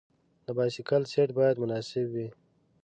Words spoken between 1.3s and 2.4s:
باید مناسب وي.